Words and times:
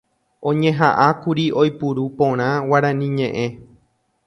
oñeha'ãkuri 0.49 1.45
oipuru 1.61 2.03
porã 2.17 2.47
Guarani 2.67 3.07
ñe'ẽ 3.17 3.47